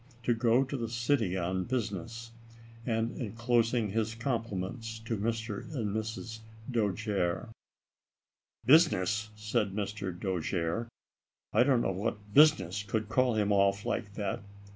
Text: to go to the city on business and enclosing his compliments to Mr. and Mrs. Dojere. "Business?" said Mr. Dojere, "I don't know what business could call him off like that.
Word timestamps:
to 0.23 0.33
go 0.33 0.63
to 0.63 0.75
the 0.77 0.89
city 0.89 1.37
on 1.37 1.63
business 1.63 2.31
and 2.87 3.11
enclosing 3.19 3.91
his 3.91 4.15
compliments 4.15 4.97
to 4.97 5.15
Mr. 5.15 5.71
and 5.75 5.95
Mrs. 5.95 6.39
Dojere. 6.71 7.49
"Business?" 8.65 9.29
said 9.35 9.73
Mr. 9.75 10.11
Dojere, 10.11 10.87
"I 11.53 11.61
don't 11.61 11.83
know 11.83 11.91
what 11.91 12.33
business 12.33 12.81
could 12.81 13.09
call 13.09 13.35
him 13.35 13.51
off 13.51 13.85
like 13.85 14.15
that. 14.15 14.41